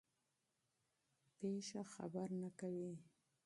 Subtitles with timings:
[1.37, 2.93] حادثه خبر نه کوي.